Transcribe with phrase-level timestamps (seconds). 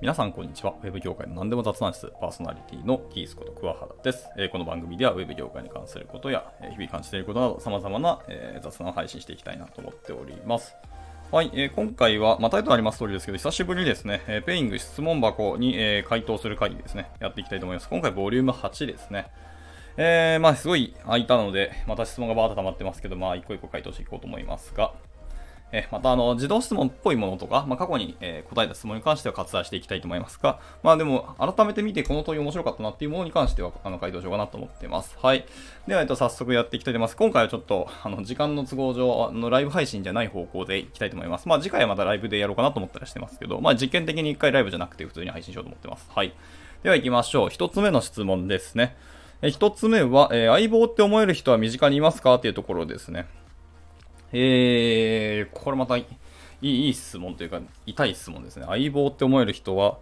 [0.00, 0.74] 皆さんこんにちは。
[0.80, 10.76] ウェブ業界の何でも雑談室パーソナリティのキースこと桑原です、え、この番組ではウェブ業界に関することや、え、日々感じていることなど様々な、え、雑談を配信していきたいなと思っております。
[11.32, 17.88] はい、え、今回は、まあ、タイトルあります通りですけど、久しぶりですね、え、ペイング質問箱に、え、回答する会議ですね、やっていきたいと思います。
[17.88, 19.26] 今回ボリューム8ですね。
[19.96, 24.94] えー、まあ、すごい空いたので、また質問がバーッと溜まってますけど、まあ、一個一個回答していこうと思いますが、
[25.70, 35.18] えまたあの自動質問っぽいものとか、まあ、過去に、え答えた質問に関しては割愛していきたいと思いますが、まあでも改めて見てこの問い面白かったなっていうものに関してはあの回答しようかなと思っています。
[35.20, 35.44] はい。
[35.86, 37.16] では、えっと、早速やっていきたいと思います。
[37.16, 41.48] 今回はちょっとあの時間の都合上あのライブ配信じゃない方向でいきたいと思います。
[41.48, 46.08] まあ次回はまたライブでやろうかなと思ったりしてますけど、まあ実験的に一回ライブじゃなくて普通に配信しようと思ってます。
[46.14, 46.32] はい。
[46.82, 47.50] では行きましょう。
[47.50, 48.96] 一つ目の質問ですね。
[49.42, 52.36] え一つ目は、えー、相棒って思える人は身近にいますか？
[52.36, 53.26] っていうところですね。
[54.32, 56.06] えー、これまたい
[56.60, 58.66] いいい質問というか、痛い質問ですね。
[58.66, 59.98] 相棒って思える人は、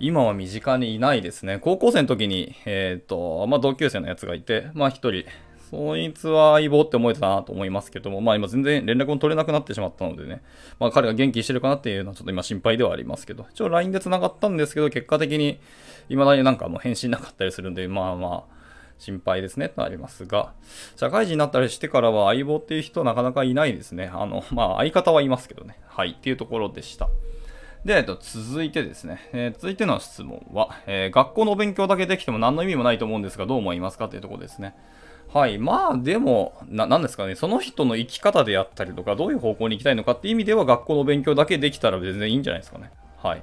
[0.00, 1.58] 今は身近にいないですね。
[1.58, 5.24] 高校生の時に、えっ、ー、と、まあ、同級生のやつがいて、まあ、一人、
[5.70, 10.42] そいつは相棒って思えてたなと思いますけども、まあ今全然連絡も取れなくなってしまったのでね、
[10.78, 15.58] まあ彼が元気してるかなっていうのはちょっと今心配ではありますけど、一応 LINE で繋がったんですけど、結果的に
[16.08, 18.54] 未だになんかもう返信なかったりするんで、まあまあ、
[18.98, 20.52] 心配ですねとありますが、
[20.96, 24.10] 社会人になったりしてからは相棒っていう人なかなかいないですね。
[24.12, 25.78] あの、まあ相方はいますけどね。
[25.86, 27.08] はい、っていうところでした。
[27.84, 34.74] で、えっと、続いてですね、えー、続いての質問は、えー、学校の勉強だけできても何の意味もないと思うんですが、どう思いますかというところですね。
[35.32, 35.58] はい。
[35.58, 42.90] まあ、でも、な、なんですかね、その人の生き方であったりとか、どういう方向に行きたいのかっていう意味では、学校の勉強だけできたら全然いいんじゃないですかね。
[43.18, 43.42] はい。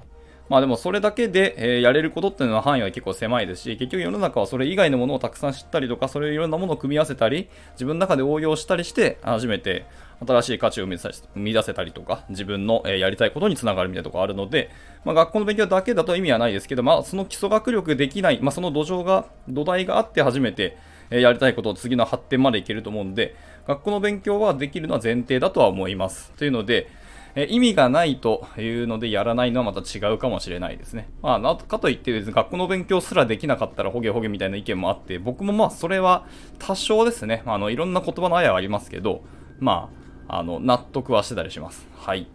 [0.52, 9.86] まあでもそれだけで、えー、やれることっていうのは範囲は結構狭いですし、結局世の中はそれ以外のものをたくさん知ったりとか、それをいろんなものを組み合わせたり、自分の中で応用したりして、初めて
[10.28, 10.98] 新しい価値を生
[11.36, 14.70] み出せたりとか、自分の、えー、やりたいことにつながるみたいなところあるので、
[15.06, 20.76] まあ、学校の勉強だけだと意味はないですけど、まあ、その基礎学力できない、まあ、その土壌が、土台があって初めて、
[21.12, 23.36] え、やりたいことを次の発展までいけると思うんで、
[23.68, 26.34] 学校の勉強はできるのは前提だとは思います。
[26.34, 26.90] というので、
[27.36, 31.10] え意味がないというのでやらないのはまた違うかもしれないですね。
[31.22, 36.26] まあ、かといって別に学校の勉強すらできなかったらほげほげみたいな意見もあって、僕もまあそれは
[36.60, 37.44] 多少ですね。
[37.46, 39.24] あの、いろんな言葉のあやはありますけど、
[39.60, 39.90] ま
[40.28, 41.88] あ、あの、納得はしてたりします。
[41.98, 42.28] はい。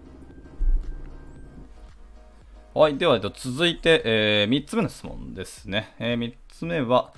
[2.75, 2.99] はい。
[2.99, 5.95] では、続いて、えー、3つ目の質問ですね。
[5.99, 7.13] えー、3つ目は、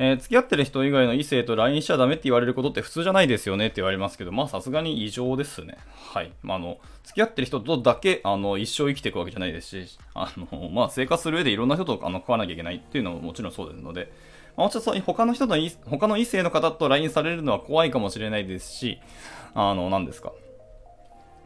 [0.00, 5.76] えー、付き合ってる人以外の異性と LINE しちゃダメって言われることって普通じゃないですよねって言われますけど、まあさすがに異常ですね。
[6.12, 6.32] はい。
[6.42, 14.12] まあ、あの、付き合ってる人とだけ、あの、一生生きていくわけじゃないですし、あの、まあ生活する上でいろんな人とあの食わなきゃいけないっていうのももちろんそうですので、
[14.56, 19.00] まあ、もちろん他の人の、他の異性の方と LINE されるのは怖いかもしれないですし、
[19.54, 20.32] あの、何ですか。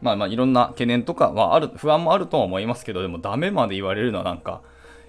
[0.03, 4.61] まあまあいろんな懸念とかはある、不安もあるとは思いますけど、でもダメまで言われるのはなんか、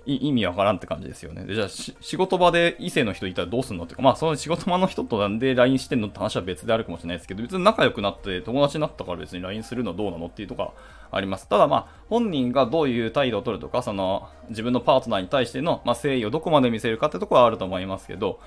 [0.07, 1.45] 意味わからんって感じですよね。
[1.45, 10.73] でじゃあ仕事場で異性の人いたらどうすんのってか、まあその仕事場の人となんで LINE してんのって話は別であるかもしれないですけど、別に仲良くなって友達になったから別に LINE するのはどうなのっていうとか
[11.11, 11.49] あります。
[11.49, 18.41] ただまあ本人がどういう態度を取るとか、その自分のパートナーに対しての、まあ、誠意をどこまで見せるかってところはあると思いますけど、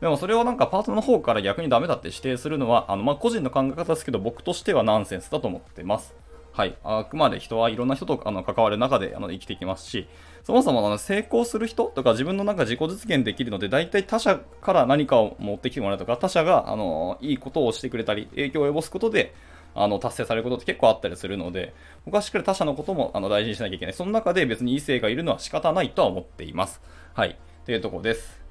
[0.00, 6.14] でもそれをなんかパートナーの方から逆にダメだって指定するのは、あのまあ個人の考え方ですけど、僕としてはナンセンスだと思ってます。
[6.52, 6.76] はい。
[6.84, 10.06] あくまで人はいろんな人とあの関わる中であの生きていきますし、
[10.44, 19.34] そもそもあの成功する人とか自分の中自己実現できるので、大体他者から何かを持ってきてもらうとか、他者があのいいことをしてくれたり、影響を及ぼすことで、
[19.74, 23.94] あの達成されることって結構あったりするので、僕はしっかり他者のこともあの大事にしなきゃいけない。
[23.94, 26.80] その中で別に異性がいるのは仕方ないとは思っています。
[27.14, 27.38] はい。
[27.64, 28.42] というところです。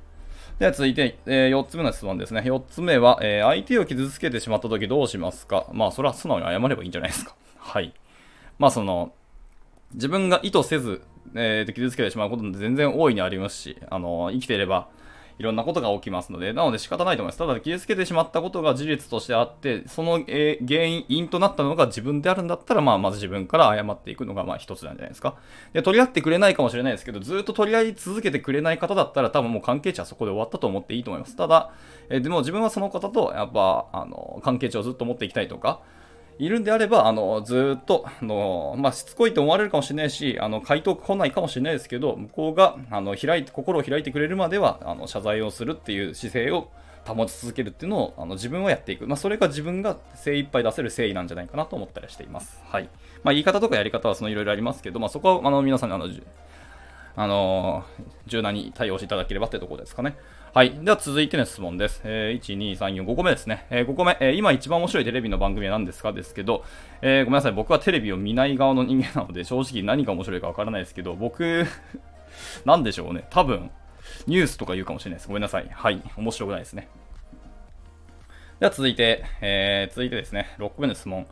[0.60, 2.42] では続いて、えー、4つ目の質問ですね。
[2.42, 5.68] 4つ目は、えー、相手を傷つけてしまった時どうしますか？
[5.74, 7.36] まあ、それは素直に謝ればいいんじゃないですか。
[7.58, 7.94] はい。
[8.58, 9.12] まあ、その、
[9.94, 11.02] 自分が意図せず、
[11.36, 14.90] えー、傷つけてしまうことも全然大いにありますし、あの、生きていれば、
[15.42, 17.40] いろんなことが起きますので、なので仕方ないと思います。
[17.40, 25.36] ただ、傷つけてしまったことが事実としてあって、その、えー、原因、因となったのが自分であるんだったら、まあ、まず自分から謝っていくのが、まあ、一つなんじゃないですか。
[25.74, 31.36] で、取り合ってくれないかもしれないですけど、ずっと取り合い続けてくれない方だったら、多分もう関係値はそこで終わったと思っていいと思います。
[31.36, 31.72] ただ、
[32.10, 35.82] えー、でも自分はその方と、やっぱ、あの、関係値をずっと持っていきたいとか、
[36.40, 46.70] いるんであれば、あの、ずっと、あの、まあ、しつこいと思われるかもしれないし、あの、回答来ないかもしれないですけど、向こうが、あの、開いて、心を開いてくれるまでは、あの、謝罪をするっていう姿勢を
[47.06, 49.08] 保ち続けるっていうのを、あの、自分はやっていく。
[49.08, 52.60] まあ、それが自分が精一杯出せる誠意なんじゃないかなと思ったりしています。
[52.66, 52.90] はい。
[53.24, 56.08] まあ、言い方とかやり方はそのいろいろありますけど、まあ、そこは、あの、皆さんに、あの、
[57.16, 57.84] あの、
[58.26, 60.16] 柔軟に対応していただければってところですかね。
[60.54, 60.78] はい。
[60.84, 62.02] では続いての質問です。
[62.04, 63.68] えー、1、2、3、4、5個目ですね。
[63.70, 66.66] えー、5個目、えー、今一番面白いテレビの番組は何ですかですけど、
[67.02, 67.52] えー、ごめんなさい。
[67.54, 71.66] 僕はテレビを見ない側の人間なので、正直何が面白いかわからないですけど、僕
[72.66, 73.28] なんでしょうね。
[73.30, 73.72] 多分、
[74.28, 75.30] ニュースとか言うかもしれないです。
[75.30, 75.70] ごめんなさい。
[75.72, 76.02] はい。
[76.18, 76.90] 面白くないですね。
[78.60, 81.28] では続いて、えー、続いてですね、6個目の質問。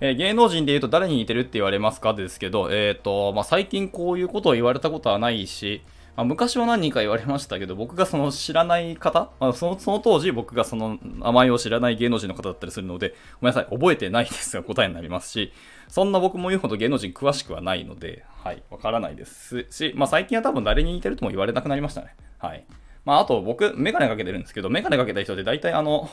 [0.00, 5.82] えー、芸能人で言うと誰に似てるって言われますかですけど、えっ、ー、と、まあ、最近こういうことを言われたことはないし、
[6.20, 15.52] あ、昔は何人か言われましたけど、僕がその知らない方、まあ、そのその当時僕がその名前を知らない芸能人の方だったりするので、ごめんなさい、覚えてないですが答えになりますし、
[15.88, 22.14] そんな僕も言うほど芸能人詳しくはないので、はい、わからないですし、まあ、最近は多分誰に似てるとも言われなくなりましたね。
[22.38, 22.64] はい。
[23.04, 26.10] まあ、あと僕、メガネかけてるんですけど、メガネかけた人で大体あの、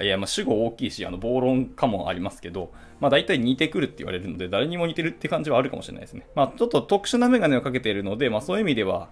[0.00, 6.26] いや、まあ、主語大きいし、あの、暴論かもありますけど、まあ、大体似てくるって言われるので、誰にも似てるって感じはあるかもしれないですね。
[6.34, 9.08] まあ、ちょっと特殊なメガネをかけているので、まあ、そういう意味では、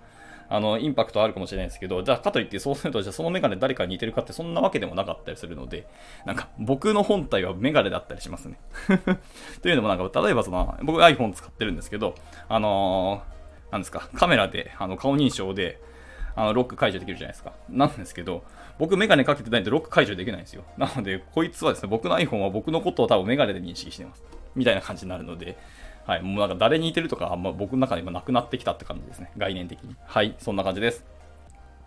[0.48, 5.86] あの、インパクトあるかもしれないですけど、じゃあ、かといってそうすると、じゃあそのメガネ誰かに似てるかってそんなわけでもなかったりするので、
[6.26, 8.58] なんか、僕の本体はメガネだったりしますね。
[9.62, 12.14] というのもなんか、例えばその、僕 iPhone 使ってるんですけど、
[12.48, 15.80] あのー、なんですか、カメラで、あの、顔認証で、
[16.36, 17.52] あの、ロック解除できるじゃないですか。
[17.68, 18.42] なんですけど、
[18.78, 20.64] 僕メガネかけてないとロック解除できないんですよ。
[20.76, 24.22] なので、こいつはですね、僕の iPhone は僕のことを多分メガネで認識してます。
[24.54, 25.56] みたいな感じになるので、
[26.06, 29.30] はい、もうなんか誰に似てるとか、あんま僕の中で今なくなってきたって感じですね。
[29.36, 29.96] 概念的に。
[30.06, 31.04] はい、そんな感じです。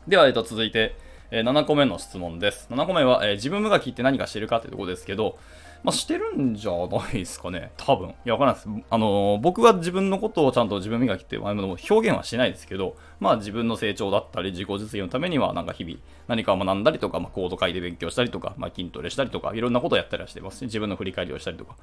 [0.07, 0.95] では、えっと、続いて、
[1.29, 2.67] え、7個目の質問です。
[2.71, 5.38] 7個目は、えー、自分磨きって何がしてるかってとこですけど、
[5.83, 7.71] まあ、してるんじゃないですかね。
[7.77, 8.09] 多分。
[8.09, 8.85] いや、わからないです。
[8.89, 15.97] あのー、僕は自分のことをちゃんと自分磨きって、まあ、表現はしないですけど、まあ自分の成長だったり、自己実現のためには、なんか日々
[16.27, 21.75] 何かを学んだりとか、まあ、コード書いて勉強したりとか、まあ、筋トレしたりとか、いろんなことをやったりはしてますし、自分の振り返りをしたりとか。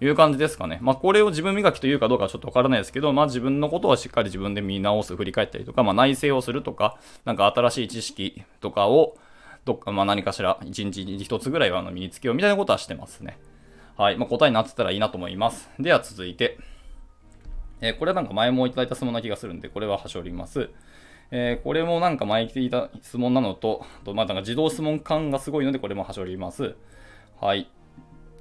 [0.00, 0.78] いう感じですかね。
[0.80, 9.16] まあ、これを自分磨きというかどうかはちょっとわからないですけど、まあ、自分のことはしっかり自分で見直す、振り返ったりとか、まあ、内省をするとか、なんか新しい知識とかを、
[9.64, 13.38] どっか、まあ、何かしら、一日に一つぐらいはあの身につけようみたいなことはしてますね。
[13.96, 14.16] はい。
[14.16, 15.68] まあ、答えになってたらいいなと思います。
[15.78, 16.58] では続いて、
[17.80, 20.70] えー、これはなんか前もいただいた質問な気がするんで、これは端折ります。
[21.30, 26.74] えー、これもなんか前来ていた質問なのと、とまあ、なんか自動質問感がすごいので、これも端折ります。
[27.40, 27.70] はい。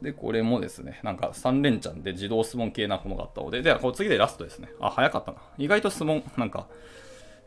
[0.01, 4.69] で、これもですね、なんか3連チャンで自動質問系なものがあったので、では、こ次でラストですね。
[4.79, 5.39] あ、早かったな。
[5.57, 6.67] 意外と質問、なんか、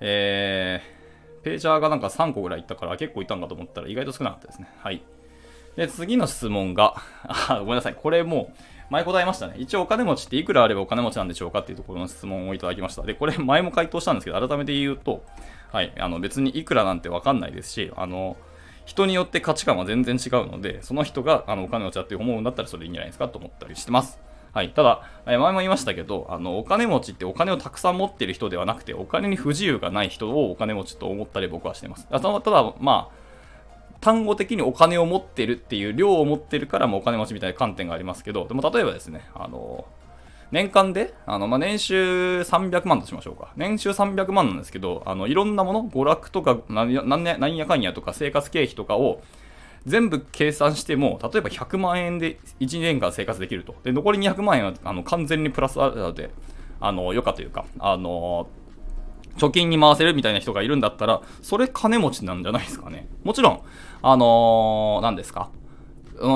[0.00, 1.00] えー、
[1.42, 4.69] ページャーがなんか3個ぐらいいったから結構いたんかと思ったら意外と少なかったですね。
[4.78, 5.02] はい。
[5.76, 6.94] で、次の質問が、
[7.25, 7.94] あ、ごめんなさい。
[7.94, 8.54] これもう、
[8.90, 9.54] 前答えましたね。
[9.56, 13.02] 一応お金持ちっていくらあればお金持ちなんでしょうかっていうところの質問をいただきました。
[13.02, 15.22] で、これ前も回答したんですけど、改めて言うと、
[15.72, 18.37] はい、あの別にいくらなんてわかんないですし、あの、
[18.84, 24.19] 人によって価値観は全然違うので、その人があのお金持ちだって思うんだったらそれでいいんじゃないですかと思ったりしてます。
[24.52, 24.70] はい。
[24.70, 32.06] ただ、前も言いましたけど、あの、お金持ちってお金をたくさん持ってる人ではなくて、お金に不自由がない人をお金持ちと思ったり僕はしてます。
[32.08, 33.20] ただ、まあ、
[34.00, 39.85] 単語的にお金を持ってるっていう量を持ってるからもお金持ちみたいな観点がありますけど、でも例えばですね、あの、
[40.50, 43.52] 年間で、あの、まあ、年収300万としましょうか。
[43.56, 49.23] 年収300万なんですけど、あの、いろんなもの、娯楽とか、なんや、なんやかんやとか、生活経費とかを、
[49.87, 53.75] 全部計算しても、例えば100万円で1年間生活できると。
[53.82, 56.31] で、残り200万円は、あの、完全にプラスアルファで、
[56.81, 58.49] あの、余暇というか、あの、
[59.37, 63.09] 貯金に回せるみたいな人がいるんだったら、それ金持ちなんじゃないですかね。
[63.25, 63.61] もちろん、
[64.03, 65.50] あのー、何ですか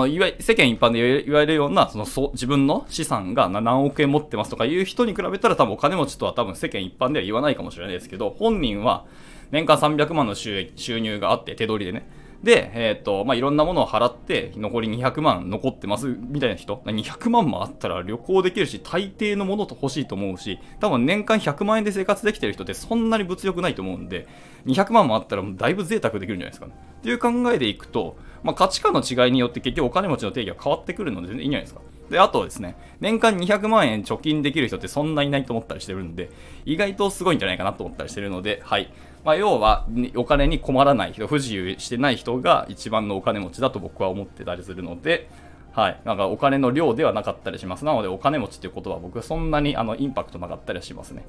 [0.08, 9.04] いわ世間一般で言われるような、そのそ自分の資産が何億円持ってますとかいう人に比べたら多分お金持ちとは多分世間一般では言わないかもしれないですけど、本人は
[9.50, 12.08] 年間300万の収入があって手取りでね。
[12.44, 24.28] で、えっ、ー、と、まあ、いろんなものを払って、残り200万残ってますみたいな人、200万もあったら旅行できるし、大抵のものと欲しいと思うし、多分年間100万円で生活できてる人ってそんなに物欲ないと思うんで、
[24.66, 26.74] 200万もあったらもうだいぶ贅沢できるんじゃないですかね。
[27.00, 31.80] っていう考えでいくと、まあ、価値観の違いによって結局お金持ちの定義は変わってくるので全然いいんじゃないですか。
[32.10, 36.30] で、あとですね、年間200万円貯金できる人ってそんないないと思ったりしてるんで、
[36.66, 38.92] 意外とすごいんじゃないかなと思ったりしてるので、はい。
[39.24, 45.28] まあ、要は、お金に困らない人、不自由してない人が一番のお金持ちだと僕は思ってたりするので、
[45.72, 46.00] はい。
[46.04, 47.84] なんかお金の量ではなかったりします。
[47.84, 51.26] なので、お金持ちっていうことは僕はそんなにあのインパクトなかったりしますね。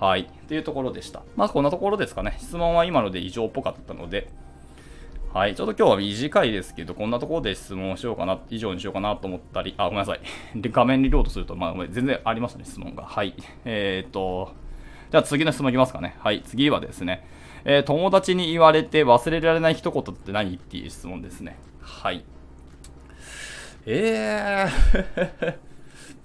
[0.00, 0.22] はい。
[0.22, 1.22] っていうところでした。
[1.36, 2.36] まあ、こんなところですかね。
[2.38, 4.30] 質問は今ので異常っぽかったので、
[5.34, 5.54] はい。
[5.54, 10.20] ちょっと今日は短いですけど、こんなところで質問をしようかな、以上にしようかなと思ったり、あ、ごめんなさい。
[10.60, 13.04] で、画面リロードすると、まあ、全然ありますね、質問が。
[13.04, 13.34] はい。
[13.64, 14.52] えー、っと、
[15.12, 16.16] じゃあ次の質問いきますかね。
[16.20, 16.40] はい。
[16.42, 17.22] 次はですね、
[17.66, 20.54] えー、友達に言われて忘れられない一言って何？
[20.54, 21.58] っていう質問ですね。
[21.82, 22.24] はい。
[23.84, 25.54] えー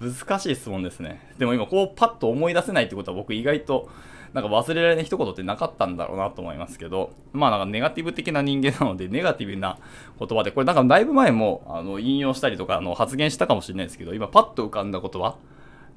[0.00, 1.20] 難しい質問ですね。
[1.36, 3.90] でも今こうパッと思い出せないってことは僕意外と
[4.32, 9.78] なんか忘れられない一言ってなかったんだろうなと思いますけど、まあなんかネガティブ的な人間なので、ネガティブな
[10.18, 15.36] 言葉で、これなんかだいぶ前もあの引用したりとかあの発言したかもしれないですけど、今パッと浮かんだ言葉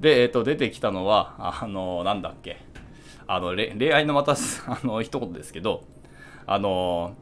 [0.02, 2.58] で、えっ、と、出てきたのは、あの、なんだっけ、
[3.26, 4.32] あの、恋愛のまた、
[4.66, 5.84] あの、一言ですけど、
[6.46, 7.14] あの、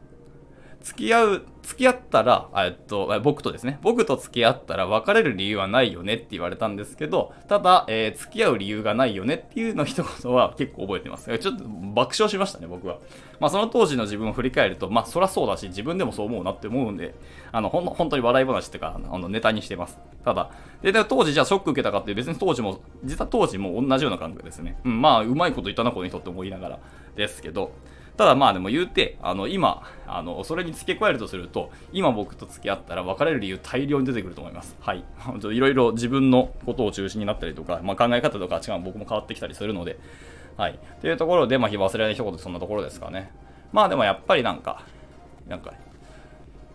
[0.83, 11.39] 付き合う、付き合ったら、えっと、僕とですね、僕と付き合ったら別れる理由はないよねって言われたんですけど、ただ、えー、付き合う理由がないよねっていうの一言は結構覚えてます。
[11.39, 12.99] ちょっと爆笑しましたね、僕は。
[13.41, 17.15] まあ、その当時の自分を振り返ると、まあ、そりゃそうだし、自分でもそう思うなって思うんで、
[17.53, 19.99] あの、ほん本当に笑い話っていうか、あの、ネタにしてます。
[20.25, 20.51] ただ、
[20.83, 24.79] で、で当時じゃあショック受けたかって別に当時も、実は当時も同じような感覚ですね。
[24.85, 26.79] うん、まあ、うまいこと言ったな、この人って思いながら
[27.17, 27.73] ですけど、
[28.21, 34.77] ただまあでも言うて、あの今、あのそれに付け加えるとすると、今僕と付き合ったら別れる理由大量に出てくると思います。
[34.79, 35.03] はい。
[35.41, 39.99] いろいろ自分のことを中心になったりとか、まあ、考え方とか違う僕も変わってきたりするので、
[40.59, 40.79] はい。
[41.01, 43.33] というところで、まあ、忘れない一言そんなところですかね。
[43.73, 44.83] まあでもやっぱりなんか、
[45.49, 45.73] なんか、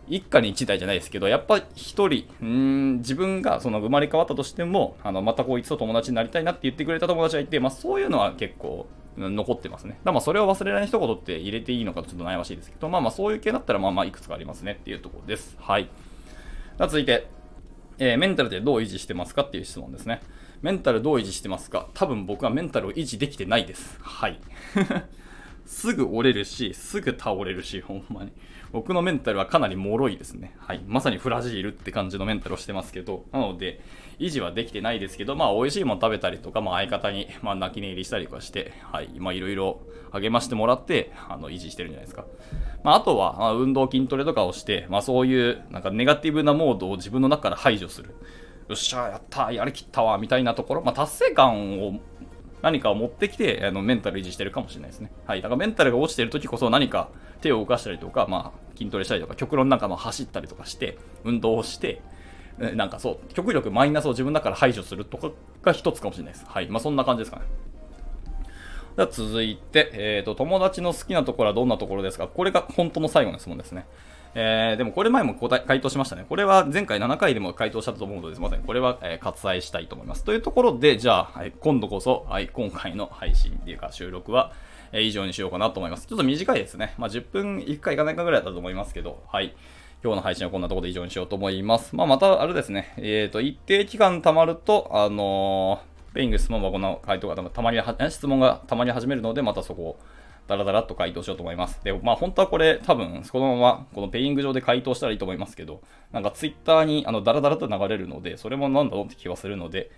[0.07, 8.87] 一家に一台じゃないですけど、やっぱ一人、うん、自分がその生まれ変わったとしても、あの、またこういつと友達になりたいなって言ってくれた友達がいて、まあそういうのは結構、
[9.17, 9.91] 残ってますね。
[9.91, 15.55] だからまあそれを忘れない一言って入れていいのかちょっと悩ましいですけど、まあまあそういう系だったらまあまあいくつかありますねっていうところです。
[15.59, 15.89] はい。
[16.77, 17.27] 続いて、
[17.97, 20.21] えー、メンタルでどう維持してますかっていう質問ですね。
[20.61, 21.87] メンタルどう維持してますか？
[21.93, 23.97] 多分僕はメンタルを維持できてないです。
[24.01, 24.39] はい。
[25.65, 28.31] すぐ折れるし、すぐ倒れるし、ほんまに。
[28.71, 30.55] 僕のメンタルはかなり脆いですね。
[30.59, 30.83] はい。
[30.85, 33.81] まさにフラジールって感じのメンタルをしてますけど、なので、
[34.19, 39.09] 維持はできてないですけど、まあ、美味しいもの食べたりとか、まあ、相方に、まあ、泣き寝入りしたりとかして、はい。
[39.17, 39.81] まあ、いろいろ
[40.11, 42.25] 励ましてもらって、あの、維持してるんじゃないですか。
[42.83, 48.09] まあ、あとは、まあ、運動筋トレとかをして、まあ、そういう、なんか、ネガティブなモードを自分の中から排除する。
[48.67, 51.99] よっしゃ、やったやりきったわ、みたいなところ、まあ、達成感を
[52.65, 55.11] 何かを持ってきて、あのメンタル維持してるかもしれないですね。
[55.27, 55.41] はい。
[55.43, 57.09] だからメンタルが落ちてる時こそ何か
[57.41, 62.01] 手を動かしたりとか、まあ、筋トレしたりとか、極論なんかま走ったりとかして、運動をして、
[62.57, 65.29] なんかそう、極力マイナスを自分の中から排除するとか
[65.61, 66.45] が一つかもしれないです。
[66.47, 66.67] はい。
[66.67, 67.43] まあ、そんな感じですかね。
[68.97, 72.27] では続いて、えーと、友達の好きなところはどんなところですか？
[72.27, 73.85] これが本当の最後の質問ですね。
[74.37, 76.25] えー、でもこれ前も答え回答しましたね。
[76.27, 78.63] これは前回7回でも回答したと思うので、すみません。
[78.63, 80.25] これは、えー、割愛したいと思います。
[80.25, 84.51] というところで、じゃあ、はい、今度こそ、はい、今回の配信っていうか収録は、
[84.91, 86.05] えー、以上にしようかなと思います。
[86.05, 86.95] ちょっと短いですね。
[86.97, 89.55] まあ、10分いくかいかないかぐらいだと思いますけど、はい。
[90.03, 91.95] 今日の配信はこんなところで以上にしようと思います。
[91.95, 99.99] まあ、また、あれですね、えっ、ー、と、一定期間溜まると、あのー、ペイング質問箱の回答がたまに、質問がたまに始めるので、またそこを
[100.47, 101.83] ダラダラっと回答しようと思います。
[101.83, 109.89] で、まあ本当はこれ多分このままこのペイング上で回答したらいいと思いますけど、なんかツイッターにあのダラダラと流れるので、それもなんだろうって気はするので、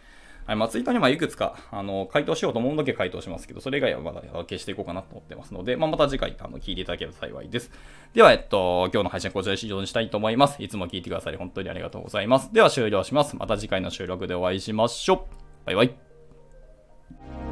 [0.46, 7.70] はい、まあツイッターにまいくつかあの回答しようと思うだけ回答しますけど、それ以外はまだ消していこうかなと思ってますので、まあ、また次回あの聞いていただければ幸いです。
[8.14, 10.64] では、えっと、今日の配信はこちらで以上にしたいと思います。
[10.64, 12.54] いつも聞いてくださり本当にありがとうございます。
[12.54, 13.36] では終了します。
[13.36, 15.20] また次回の収録でお会いしましょう。
[15.66, 17.47] バイバイ。